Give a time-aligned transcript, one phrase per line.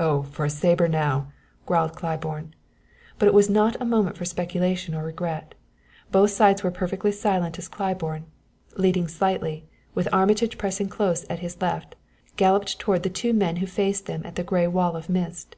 [0.00, 1.28] "Oh, for a saber now!"
[1.64, 2.56] growled Claiborne.
[3.20, 5.54] But it was not a moment for speculation or regret.
[6.10, 8.24] Both sides were perfectly silent as Claiborne,
[8.76, 11.94] leading slightly, with Armitage pressing close at his left,
[12.34, 15.54] galloped toward the two men who faced them at the gray wall of mist.